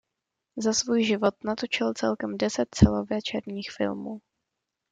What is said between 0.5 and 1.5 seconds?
Za svůj život